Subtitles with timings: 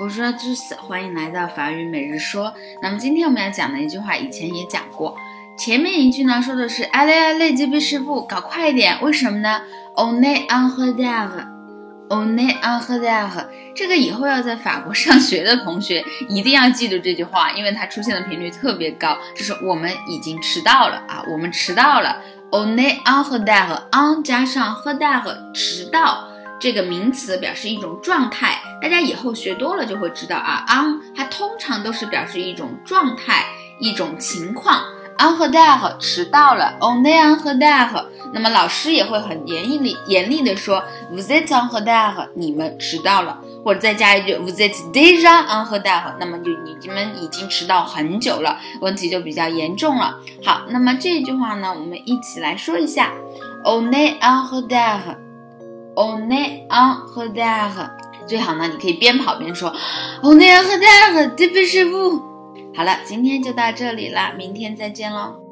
[0.00, 2.54] 我说 tous，欢迎来到法语每日说。
[2.80, 5.14] 那么今天我们要讲的一句话，以前也讲过。
[5.58, 8.98] 前面一句呢，说的是 allez allez，这位师傅，搞快一点。
[9.02, 9.60] 为什么呢
[9.96, 13.44] ？On est en retard，on est en retard。
[13.76, 19.14] 这个以后要在法国上学的同学一定要记住这句话，因为它出现的频率特别高。
[19.36, 22.16] 就是我们已经迟到了啊，我们迟到了。
[22.52, 26.29] On est en retard，on 加上 retard，迟到。
[26.60, 30.64] 这个名词表示一种状态，大家以后学多了就会知道啊。
[30.68, 33.46] on 它通常都是表示一种状态、
[33.80, 34.84] 一种情况。
[35.18, 38.04] on retard 迟到了，on est en retard。
[38.32, 40.82] 那么老师也会很严厉、严厉的说
[41.12, 50.18] ，vous êtes en retard，你们迟到了，或者再加一句，vous êtes déjà en retard，那么就你们已经迟到很久了，问题就比较严重了。
[50.44, 53.12] 好，那么这句话呢，我们一起来说一下
[53.64, 55.29] ，on est en retard。
[55.96, 57.90] On est en retard，
[58.26, 59.70] 最好呢，你可以边跑边说
[60.22, 62.22] ，On est en retard，对不起，师傅。
[62.74, 65.49] 好了，今天就到这里了，明天再见喽。